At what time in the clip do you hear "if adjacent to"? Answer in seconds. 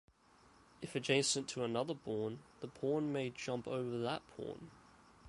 0.81-1.63